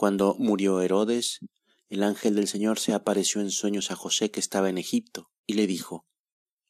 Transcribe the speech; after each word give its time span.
Cuando 0.00 0.34
murió 0.38 0.80
Herodes, 0.80 1.40
el 1.90 2.02
ángel 2.04 2.34
del 2.34 2.48
Señor 2.48 2.78
se 2.78 2.94
apareció 2.94 3.42
en 3.42 3.50
sueños 3.50 3.90
a 3.90 3.96
José 3.96 4.30
que 4.30 4.40
estaba 4.40 4.70
en 4.70 4.78
Egipto, 4.78 5.30
y 5.46 5.52
le 5.52 5.66
dijo, 5.66 6.06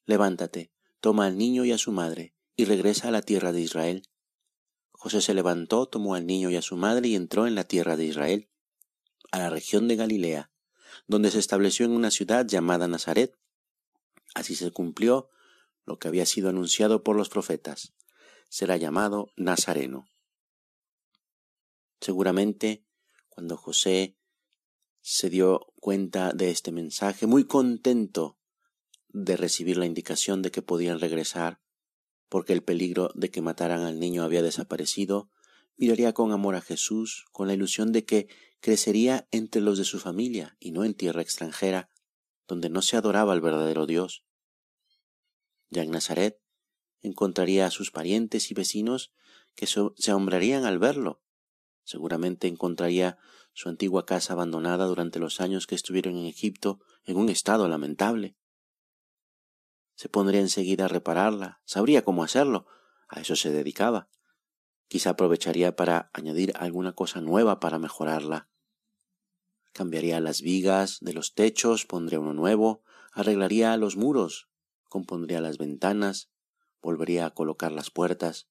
Levántate, 0.04 0.72
toma 0.98 1.26
al 1.26 1.38
niño 1.38 1.64
y 1.64 1.70
a 1.70 1.78
su 1.78 1.92
madre, 1.92 2.34
y 2.56 2.64
regresa 2.64 3.06
a 3.06 3.10
la 3.12 3.22
tierra 3.22 3.52
de 3.52 3.60
Israel. 3.60 4.02
José 4.90 5.20
se 5.20 5.32
levantó, 5.32 5.86
tomó 5.86 6.16
al 6.16 6.26
niño 6.26 6.50
y 6.50 6.56
a 6.56 6.60
su 6.60 6.74
madre 6.74 7.06
y 7.06 7.14
entró 7.14 7.46
en 7.46 7.54
la 7.54 7.62
tierra 7.62 7.96
de 7.96 8.06
Israel, 8.06 8.50
a 9.30 9.38
la 9.38 9.48
región 9.48 9.86
de 9.86 9.94
Galilea, 9.94 10.50
donde 11.06 11.30
se 11.30 11.38
estableció 11.38 11.86
en 11.86 11.92
una 11.92 12.10
ciudad 12.10 12.44
llamada 12.44 12.88
Nazaret. 12.88 13.38
Así 14.34 14.56
se 14.56 14.72
cumplió 14.72 15.28
lo 15.86 16.00
que 16.00 16.08
había 16.08 16.26
sido 16.26 16.48
anunciado 16.48 17.04
por 17.04 17.14
los 17.14 17.28
profetas. 17.28 17.94
Será 18.48 18.76
llamado 18.76 19.30
Nazareno. 19.36 20.08
Seguramente, 22.00 22.89
cuando 23.30 23.56
José 23.56 24.16
se 25.00 25.30
dio 25.30 25.72
cuenta 25.80 26.32
de 26.32 26.50
este 26.50 26.72
mensaje, 26.72 27.26
muy 27.26 27.44
contento 27.46 28.38
de 29.08 29.36
recibir 29.36 29.78
la 29.78 29.86
indicación 29.86 30.42
de 30.42 30.50
que 30.50 30.62
podían 30.62 31.00
regresar, 31.00 31.60
porque 32.28 32.52
el 32.52 32.62
peligro 32.62 33.10
de 33.14 33.30
que 33.30 33.40
mataran 33.40 33.82
al 33.82 33.98
niño 33.98 34.22
había 34.22 34.42
desaparecido, 34.42 35.30
miraría 35.76 36.12
con 36.12 36.32
amor 36.32 36.54
a 36.54 36.60
Jesús, 36.60 37.24
con 37.32 37.48
la 37.48 37.54
ilusión 37.54 37.92
de 37.92 38.04
que 38.04 38.28
crecería 38.60 39.26
entre 39.30 39.62
los 39.62 39.78
de 39.78 39.84
su 39.84 39.98
familia 39.98 40.56
y 40.60 40.72
no 40.72 40.84
en 40.84 40.94
tierra 40.94 41.22
extranjera, 41.22 41.88
donde 42.46 42.68
no 42.68 42.82
se 42.82 42.96
adoraba 42.96 43.32
al 43.32 43.40
verdadero 43.40 43.86
Dios. 43.86 44.24
Ya 45.70 45.82
en 45.82 45.90
Nazaret 45.90 46.40
encontraría 47.00 47.66
a 47.66 47.70
sus 47.70 47.90
parientes 47.90 48.50
y 48.50 48.54
vecinos 48.54 49.12
que 49.54 49.66
se 49.66 50.10
ahombrarían 50.10 50.64
al 50.64 50.78
verlo. 50.78 51.22
Seguramente 51.90 52.46
encontraría 52.46 53.18
su 53.52 53.68
antigua 53.68 54.06
casa 54.06 54.34
abandonada 54.34 54.84
durante 54.84 55.18
los 55.18 55.40
años 55.40 55.66
que 55.66 55.74
estuvieron 55.74 56.16
en 56.16 56.26
Egipto 56.26 56.78
en 57.04 57.16
un 57.16 57.28
estado 57.28 57.66
lamentable. 57.66 58.36
Se 59.96 60.08
pondría 60.08 60.40
enseguida 60.40 60.84
a 60.84 60.88
repararla, 60.88 61.60
sabría 61.64 62.04
cómo 62.04 62.22
hacerlo, 62.22 62.68
a 63.08 63.20
eso 63.20 63.34
se 63.34 63.50
dedicaba. 63.50 64.08
Quizá 64.86 65.10
aprovecharía 65.10 65.74
para 65.74 66.10
añadir 66.12 66.52
alguna 66.54 66.92
cosa 66.92 67.20
nueva 67.20 67.58
para 67.58 67.80
mejorarla. 67.80 68.48
Cambiaría 69.72 70.20
las 70.20 70.42
vigas 70.42 70.98
de 71.00 71.12
los 71.12 71.34
techos, 71.34 71.86
pondría 71.86 72.20
uno 72.20 72.34
nuevo, 72.34 72.84
arreglaría 73.12 73.76
los 73.76 73.96
muros, 73.96 74.48
compondría 74.84 75.40
las 75.40 75.58
ventanas, 75.58 76.30
volvería 76.80 77.26
a 77.26 77.30
colocar 77.30 77.72
las 77.72 77.90
puertas. 77.90 78.48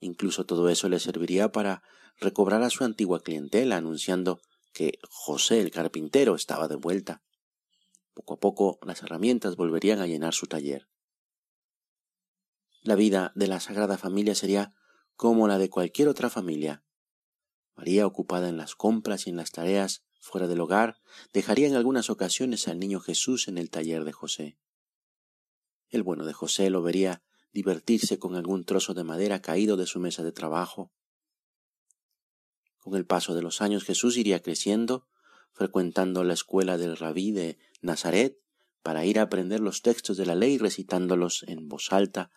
Incluso 0.00 0.44
todo 0.44 0.68
eso 0.68 0.88
le 0.88 0.98
serviría 0.98 1.50
para 1.50 1.82
recobrar 2.18 2.62
a 2.62 2.70
su 2.70 2.84
antigua 2.84 3.22
clientela, 3.22 3.76
anunciando 3.76 4.40
que 4.72 4.98
José 5.08 5.60
el 5.60 5.70
carpintero 5.70 6.34
estaba 6.34 6.68
de 6.68 6.76
vuelta. 6.76 7.22
Poco 8.12 8.34
a 8.34 8.40
poco 8.40 8.78
las 8.82 9.02
herramientas 9.02 9.56
volverían 9.56 10.00
a 10.00 10.06
llenar 10.06 10.34
su 10.34 10.46
taller. 10.46 10.88
La 12.82 12.96
vida 12.96 13.32
de 13.34 13.46
la 13.46 13.60
Sagrada 13.60 13.96
Familia 13.96 14.34
sería 14.34 14.74
como 15.16 15.48
la 15.48 15.58
de 15.58 15.70
cualquier 15.70 16.08
otra 16.08 16.28
familia. 16.28 16.84
María, 17.76 18.06
ocupada 18.06 18.48
en 18.48 18.56
las 18.56 18.74
compras 18.74 19.26
y 19.26 19.30
en 19.30 19.36
las 19.36 19.50
tareas 19.50 20.04
fuera 20.20 20.46
del 20.46 20.60
hogar, 20.60 21.00
dejaría 21.32 21.66
en 21.66 21.76
algunas 21.76 22.10
ocasiones 22.10 22.68
al 22.68 22.78
niño 22.78 23.00
Jesús 23.00 23.48
en 23.48 23.58
el 23.58 23.70
taller 23.70 24.04
de 24.04 24.12
José. 24.12 24.58
El 25.88 26.02
bueno 26.02 26.24
de 26.24 26.32
José 26.32 26.70
lo 26.70 26.82
vería 26.82 27.22
divertirse 27.54 28.18
con 28.18 28.34
algún 28.34 28.64
trozo 28.64 28.92
de 28.92 29.04
madera 29.04 29.40
caído 29.40 29.76
de 29.76 29.86
su 29.86 30.00
mesa 30.00 30.24
de 30.24 30.32
trabajo. 30.32 30.92
Con 32.78 32.96
el 32.96 33.06
paso 33.06 33.34
de 33.34 33.42
los 33.42 33.62
años 33.62 33.84
Jesús 33.84 34.18
iría 34.18 34.42
creciendo, 34.42 35.06
frecuentando 35.52 36.24
la 36.24 36.34
escuela 36.34 36.76
del 36.76 36.96
rabí 36.96 37.30
de 37.30 37.58
Nazaret 37.80 38.38
para 38.82 39.06
ir 39.06 39.18
a 39.18 39.22
aprender 39.22 39.60
los 39.60 39.82
textos 39.82 40.16
de 40.16 40.26
la 40.26 40.34
ley 40.34 40.58
recitándolos 40.58 41.44
en 41.44 41.68
voz 41.68 41.92
alta, 41.92 42.30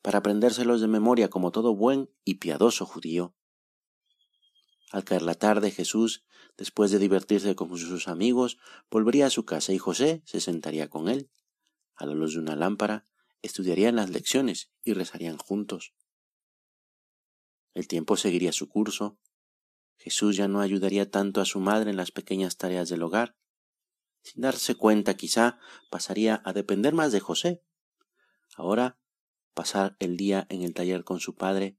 para 0.00 0.18
aprendérselos 0.18 0.80
de 0.80 0.86
memoria 0.86 1.28
como 1.28 1.50
todo 1.50 1.74
buen 1.74 2.08
y 2.24 2.34
piadoso 2.34 2.86
judío. 2.86 3.34
Al 4.92 5.02
caer 5.02 5.22
la 5.22 5.34
tarde 5.34 5.72
Jesús, 5.72 6.24
después 6.56 6.92
de 6.92 7.00
divertirse 7.00 7.56
con 7.56 7.76
sus 7.76 8.06
amigos, 8.06 8.58
volvería 8.88 9.26
a 9.26 9.30
su 9.30 9.44
casa 9.44 9.72
y 9.72 9.78
José 9.78 10.22
se 10.24 10.40
sentaría 10.40 10.88
con 10.88 11.08
él. 11.08 11.30
A 11.96 12.06
la 12.06 12.14
luz 12.14 12.34
de 12.34 12.40
una 12.40 12.54
lámpara, 12.54 13.04
estudiarían 13.44 13.96
las 13.96 14.10
lecciones 14.10 14.70
y 14.82 14.94
rezarían 14.94 15.36
juntos. 15.36 15.94
El 17.74 17.88
tiempo 17.88 18.16
seguiría 18.16 18.52
su 18.52 18.68
curso, 18.68 19.18
Jesús 19.96 20.36
ya 20.36 20.48
no 20.48 20.60
ayudaría 20.60 21.10
tanto 21.10 21.40
a 21.40 21.44
su 21.44 21.60
madre 21.60 21.90
en 21.90 21.96
las 21.96 22.10
pequeñas 22.10 22.56
tareas 22.56 22.88
del 22.88 23.02
hogar. 23.02 23.36
Sin 24.22 24.42
darse 24.42 24.74
cuenta, 24.74 25.14
quizá 25.14 25.58
pasaría 25.90 26.42
a 26.44 26.52
depender 26.52 26.94
más 26.94 27.12
de 27.12 27.20
José. 27.20 27.62
Ahora, 28.56 28.98
pasar 29.54 29.96
el 29.98 30.16
día 30.16 30.46
en 30.50 30.62
el 30.62 30.74
taller 30.74 31.04
con 31.04 31.20
su 31.20 31.36
padre 31.36 31.78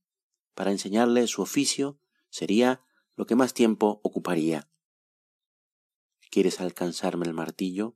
para 0.54 0.72
enseñarle 0.72 1.28
su 1.28 1.42
oficio 1.42 2.00
sería 2.30 2.84
lo 3.16 3.26
que 3.26 3.36
más 3.36 3.54
tiempo 3.54 4.02
ocuparía. 4.04 4.70
¿Quieres 6.30 6.60
alcanzarme 6.60 7.26
el 7.26 7.34
martillo? 7.34 7.96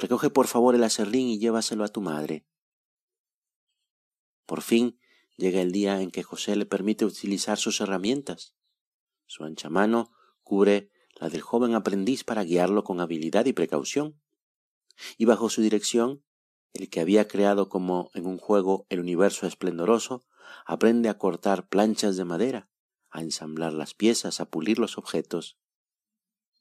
Recoge 0.00 0.30
por 0.30 0.46
favor 0.46 0.74
el 0.74 0.82
acerrín 0.82 1.28
y 1.28 1.38
llévaselo 1.38 1.84
a 1.84 1.88
tu 1.88 2.00
madre. 2.00 2.46
Por 4.46 4.62
fin 4.62 4.98
llega 5.36 5.60
el 5.60 5.72
día 5.72 6.00
en 6.00 6.10
que 6.10 6.22
José 6.22 6.56
le 6.56 6.64
permite 6.64 7.04
utilizar 7.04 7.58
sus 7.58 7.82
herramientas. 7.82 8.54
Su 9.26 9.44
ancha 9.44 9.68
mano 9.68 10.10
cubre 10.42 10.90
la 11.16 11.28
del 11.28 11.42
joven 11.42 11.74
aprendiz 11.74 12.24
para 12.24 12.44
guiarlo 12.44 12.82
con 12.82 12.98
habilidad 13.00 13.44
y 13.44 13.52
precaución. 13.52 14.18
Y 15.18 15.26
bajo 15.26 15.50
su 15.50 15.60
dirección, 15.60 16.24
el 16.72 16.88
que 16.88 17.00
había 17.00 17.28
creado 17.28 17.68
como 17.68 18.10
en 18.14 18.24
un 18.24 18.38
juego 18.38 18.86
el 18.88 19.00
universo 19.00 19.46
esplendoroso, 19.46 20.24
aprende 20.64 21.10
a 21.10 21.18
cortar 21.18 21.68
planchas 21.68 22.16
de 22.16 22.24
madera, 22.24 22.70
a 23.10 23.20
ensamblar 23.20 23.74
las 23.74 23.92
piezas, 23.92 24.40
a 24.40 24.48
pulir 24.48 24.78
los 24.78 24.96
objetos. 24.96 25.58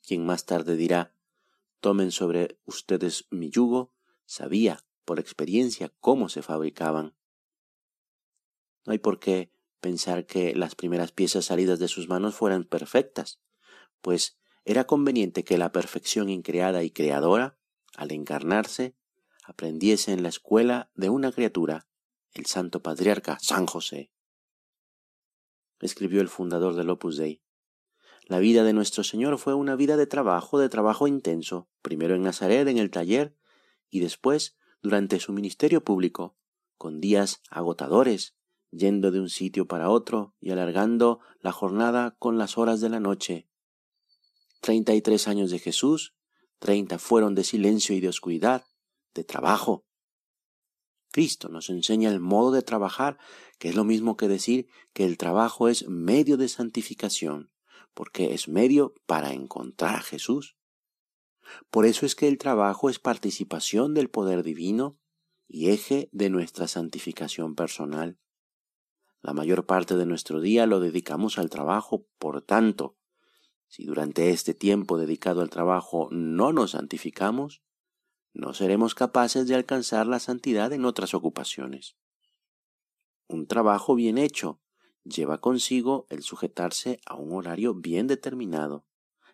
Quien 0.05 0.25
más 0.25 0.45
tarde 0.45 0.75
dirá, 0.75 1.15
tomen 1.79 2.11
sobre 2.11 2.59
ustedes 2.65 3.27
mi 3.29 3.49
yugo, 3.49 3.93
sabía 4.25 4.85
por 5.05 5.19
experiencia 5.19 5.91
cómo 5.99 6.29
se 6.29 6.41
fabricaban. 6.41 7.15
No 8.85 8.91
hay 8.93 8.99
por 8.99 9.19
qué 9.19 9.51
pensar 9.79 10.25
que 10.25 10.55
las 10.55 10.75
primeras 10.75 11.11
piezas 11.11 11.45
salidas 11.45 11.79
de 11.79 11.87
sus 11.87 12.07
manos 12.07 12.35
fueran 12.35 12.63
perfectas, 12.63 13.39
pues 14.01 14.37
era 14.65 14.85
conveniente 14.85 15.43
que 15.43 15.57
la 15.57 15.71
perfección 15.71 16.29
increada 16.29 16.83
y 16.83 16.91
creadora, 16.91 17.57
al 17.95 18.11
encarnarse, 18.11 18.95
aprendiese 19.43 20.11
en 20.11 20.21
la 20.21 20.29
escuela 20.29 20.91
de 20.93 21.09
una 21.09 21.31
criatura, 21.31 21.87
el 22.33 22.45
santo 22.45 22.83
patriarca 22.83 23.39
San 23.41 23.65
José. 23.65 24.11
Escribió 25.79 26.21
el 26.21 26.29
fundador 26.29 26.75
del 26.75 26.89
Opus 26.89 27.17
Dei. 27.17 27.41
La 28.29 28.37
vida 28.37 28.63
de 28.63 28.73
nuestro 28.73 29.03
Señor 29.03 29.39
fue 29.39 29.55
una 29.55 29.75
vida 29.75 29.97
de 29.97 30.05
trabajo, 30.05 30.59
de 30.59 30.69
trabajo 30.69 31.07
intenso, 31.07 31.67
primero 31.81 32.13
en 32.13 32.21
Nazaret, 32.21 32.67
en 32.67 32.77
el 32.77 32.91
taller, 32.91 33.35
y 33.89 34.01
después 34.01 34.55
durante 34.83 35.19
su 35.19 35.33
ministerio 35.33 35.83
público, 35.83 36.37
con 36.77 37.01
días 37.01 37.41
agotadores, 37.49 38.35
yendo 38.69 39.09
de 39.09 39.19
un 39.19 39.29
sitio 39.29 39.67
para 39.67 39.89
otro 39.89 40.35
y 40.39 40.51
alargando 40.51 41.21
la 41.39 41.51
jornada 41.51 42.15
con 42.19 42.37
las 42.37 42.59
horas 42.59 42.81
de 42.81 42.89
la 42.89 42.99
noche. 42.99 43.49
Treinta 44.61 44.93
y 44.93 45.01
tres 45.01 45.27
años 45.27 45.49
de 45.49 45.57
Jesús, 45.57 46.13
treinta 46.59 46.99
fueron 46.99 47.33
de 47.33 47.43
silencio 47.43 47.95
y 47.95 47.99
de 47.99 48.09
oscuridad, 48.09 48.63
de 49.15 49.23
trabajo. 49.23 49.87
Cristo 51.11 51.49
nos 51.49 51.71
enseña 51.71 52.11
el 52.11 52.19
modo 52.19 52.51
de 52.51 52.61
trabajar, 52.61 53.17
que 53.57 53.69
es 53.69 53.75
lo 53.75 53.85
mismo 53.85 54.17
que 54.17 54.27
decir 54.27 54.67
que 54.93 55.05
el 55.05 55.17
trabajo 55.17 55.67
es 55.67 55.87
medio 55.87 56.37
de 56.37 56.47
santificación, 56.47 57.49
porque 57.99 58.33
es 58.33 58.47
medio 58.47 58.95
para 59.07 59.33
encontrar 59.33 59.95
a 59.95 60.01
Jesús. 60.01 60.55
Por 61.69 61.85
eso 61.85 62.05
es 62.05 62.15
que 62.15 62.29
el 62.29 62.37
trabajo 62.37 62.89
es 62.89 62.97
participación 62.97 63.93
del 63.93 64.09
poder 64.09 64.41
divino 64.41 64.97
y 65.49 65.71
eje 65.71 66.07
de 66.13 66.29
nuestra 66.29 66.69
santificación 66.69 67.55
personal. 67.55 68.17
La 69.21 69.33
mayor 69.33 69.65
parte 69.65 69.97
de 69.97 70.05
nuestro 70.05 70.39
día 70.39 70.65
lo 70.65 70.79
dedicamos 70.79 71.37
al 71.37 71.49
trabajo, 71.49 72.07
por 72.19 72.41
tanto, 72.41 72.95
si 73.67 73.83
durante 73.83 74.29
este 74.29 74.53
tiempo 74.53 74.97
dedicado 74.97 75.41
al 75.41 75.49
trabajo 75.49 76.07
no 76.09 76.53
nos 76.53 76.71
santificamos, 76.71 77.63
no 78.31 78.53
seremos 78.53 78.95
capaces 78.95 79.45
de 79.45 79.55
alcanzar 79.55 80.07
la 80.07 80.19
santidad 80.19 80.71
en 80.71 80.85
otras 80.85 81.13
ocupaciones. 81.13 81.97
Un 83.27 83.45
trabajo 83.45 83.93
bien 83.93 84.17
hecho 84.17 84.61
lleva 85.09 85.39
consigo 85.41 86.05
el 86.09 86.23
sujetarse 86.23 86.99
a 87.05 87.15
un 87.15 87.33
horario 87.33 87.73
bien 87.73 88.07
determinado, 88.07 88.85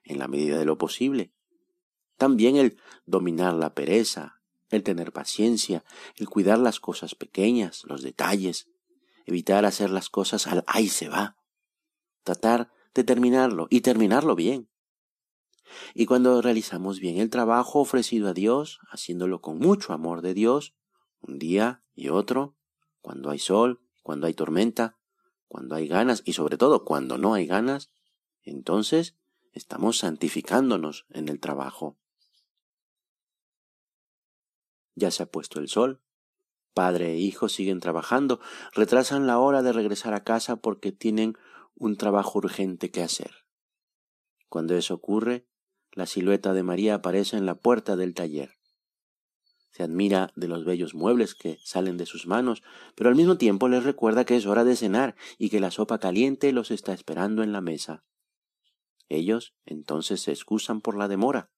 en 0.03 0.19
la 0.19 0.27
medida 0.27 0.57
de 0.57 0.65
lo 0.65 0.77
posible. 0.77 1.33
También 2.17 2.55
el 2.55 2.79
dominar 3.05 3.53
la 3.53 3.73
pereza, 3.73 4.41
el 4.69 4.83
tener 4.83 5.11
paciencia, 5.11 5.83
el 6.15 6.29
cuidar 6.29 6.59
las 6.59 6.79
cosas 6.79 7.15
pequeñas, 7.15 7.83
los 7.85 8.01
detalles, 8.01 8.67
evitar 9.25 9.65
hacer 9.65 9.89
las 9.89 10.09
cosas 10.09 10.47
al 10.47 10.63
ahí 10.67 10.87
se 10.87 11.09
va, 11.09 11.37
tratar 12.23 12.71
de 12.93 13.03
terminarlo 13.03 13.67
y 13.69 13.81
terminarlo 13.81 14.35
bien. 14.35 14.69
Y 15.93 16.05
cuando 16.05 16.41
realizamos 16.41 16.99
bien 16.99 17.17
el 17.17 17.29
trabajo 17.29 17.79
ofrecido 17.79 18.29
a 18.29 18.33
Dios, 18.33 18.79
haciéndolo 18.89 19.41
con 19.41 19.57
mucho 19.57 19.93
amor 19.93 20.21
de 20.21 20.33
Dios, 20.33 20.75
un 21.19 21.39
día 21.39 21.83
y 21.95 22.09
otro, 22.09 22.55
cuando 23.01 23.29
hay 23.29 23.39
sol, 23.39 23.81
cuando 24.03 24.27
hay 24.27 24.33
tormenta, 24.33 24.97
cuando 25.47 25.75
hay 25.75 25.87
ganas 25.87 26.21
y 26.25 26.33
sobre 26.33 26.57
todo 26.57 26.85
cuando 26.85 27.17
no 27.17 27.33
hay 27.33 27.45
ganas, 27.45 27.91
entonces 28.43 29.15
estamos 29.53 29.97
santificándonos 29.99 31.05
en 31.09 31.29
el 31.29 31.39
trabajo. 31.39 31.97
Ya 34.95 35.11
se 35.11 35.23
ha 35.23 35.25
puesto 35.25 35.59
el 35.59 35.67
sol, 35.67 36.01
padre 36.73 37.13
e 37.13 37.17
hijo 37.17 37.49
siguen 37.49 37.79
trabajando, 37.79 38.39
retrasan 38.73 39.27
la 39.27 39.39
hora 39.39 39.61
de 39.61 39.73
regresar 39.73 40.13
a 40.13 40.23
casa 40.23 40.57
porque 40.57 40.91
tienen 40.91 41.37
un 41.75 41.97
trabajo 41.97 42.37
urgente 42.39 42.91
que 42.91 43.01
hacer. 43.01 43.45
Cuando 44.49 44.75
eso 44.75 44.93
ocurre, 44.93 45.47
la 45.91 46.05
silueta 46.05 46.53
de 46.53 46.63
María 46.63 46.95
aparece 46.95 47.37
en 47.37 47.45
la 47.45 47.55
puerta 47.55 47.95
del 47.95 48.13
taller. 48.13 48.54
Se 49.75 49.83
admira 49.83 50.31
de 50.37 50.47
los 50.47 50.63
bellos 50.63 50.95
muebles 50.95 51.35
que 51.35 51.59
salen 51.61 51.97
de 51.97 52.05
sus 52.05 52.27
manos, 52.27 52.63
pero 52.95 53.09
al 53.09 53.17
mismo 53.17 53.37
tiempo 53.37 53.67
les 53.67 53.83
recuerda 53.83 54.23
que 54.23 54.37
es 54.37 54.45
hora 54.45 54.63
de 54.63 54.77
cenar 54.77 55.17
y 55.37 55.49
que 55.49 55.59
la 55.59 55.69
sopa 55.69 55.99
caliente 55.99 56.53
los 56.53 56.71
está 56.71 56.93
esperando 56.93 57.43
en 57.43 57.51
la 57.51 57.59
mesa. 57.59 58.05
Ellos 59.09 59.53
entonces 59.65 60.21
se 60.21 60.31
excusan 60.31 60.79
por 60.79 60.95
la 60.95 61.09
demora. 61.09 61.51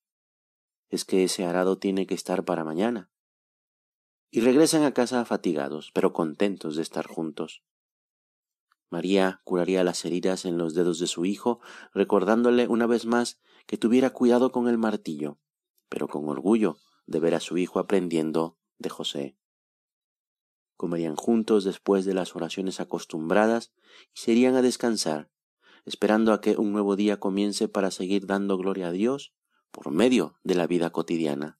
Es 0.89 1.05
que 1.05 1.23
ese 1.23 1.45
arado 1.45 1.77
tiene 1.77 2.07
que 2.07 2.15
estar 2.15 2.43
para 2.43 2.63
mañana. 2.63 3.11
Y 4.31 4.39
regresan 4.39 4.81
a 4.81 4.95
casa 4.95 5.23
fatigados, 5.23 5.91
pero 5.93 6.11
contentos 6.11 6.75
de 6.75 6.81
estar 6.81 7.05
juntos. 7.05 7.61
María 8.89 9.41
curaría 9.43 9.83
las 9.83 10.03
heridas 10.05 10.45
en 10.45 10.57
los 10.57 10.73
dedos 10.73 10.97
de 10.97 11.05
su 11.05 11.25
hijo, 11.25 11.59
recordándole 11.93 12.67
una 12.67 12.87
vez 12.87 13.05
más 13.05 13.39
que 13.67 13.77
tuviera 13.77 14.09
cuidado 14.09 14.51
con 14.51 14.67
el 14.67 14.79
martillo, 14.79 15.37
pero 15.89 16.07
con 16.07 16.27
orgullo 16.29 16.77
de 17.05 17.19
ver 17.19 17.35
a 17.35 17.39
su 17.39 17.57
hijo 17.57 17.79
aprendiendo 17.79 18.57
de 18.77 18.89
José. 18.89 19.37
Comerían 20.75 21.15
juntos 21.15 21.63
después 21.63 22.05
de 22.05 22.13
las 22.13 22.35
oraciones 22.35 22.79
acostumbradas 22.79 23.73
y 24.13 24.19
se 24.19 24.33
irían 24.33 24.55
a 24.55 24.61
descansar, 24.61 25.31
esperando 25.85 26.33
a 26.33 26.41
que 26.41 26.57
un 26.57 26.71
nuevo 26.71 26.95
día 26.95 27.19
comience 27.19 27.67
para 27.67 27.89
seguir 27.89 28.27
dando 28.27 28.57
gloria 28.57 28.89
a 28.89 28.91
Dios 28.91 29.33
por 29.71 29.89
medio 29.91 30.37
de 30.43 30.55
la 30.55 30.67
vida 30.67 30.91
cotidiana. 30.91 31.59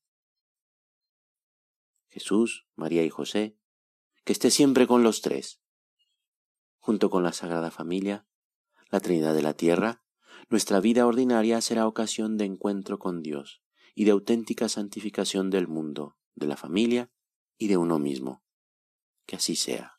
Jesús, 2.09 2.67
María 2.75 3.03
y 3.03 3.09
José, 3.09 3.57
que 4.23 4.33
esté 4.33 4.51
siempre 4.51 4.85
con 4.87 5.03
los 5.03 5.21
tres, 5.21 5.61
junto 6.79 7.09
con 7.09 7.23
la 7.23 7.33
Sagrada 7.33 7.71
Familia, 7.71 8.27
la 8.89 8.99
Trinidad 8.99 9.33
de 9.33 9.41
la 9.41 9.53
Tierra, 9.53 10.03
nuestra 10.49 10.79
vida 10.79 11.05
ordinaria 11.05 11.59
será 11.61 11.87
ocasión 11.87 12.37
de 12.37 12.45
encuentro 12.45 12.99
con 12.99 13.21
Dios 13.21 13.61
y 13.97 14.05
de 14.05 14.11
auténtica 14.11 14.69
santificación 14.69 15.49
del 15.49 15.67
mundo, 15.67 16.19
de 16.35 16.45
la 16.45 16.55
familia 16.55 17.09
y 17.57 17.67
de 17.67 17.77
uno 17.77 17.97
mismo. 17.97 18.43
Que 19.25 19.37
así 19.37 19.55
sea. 19.55 19.96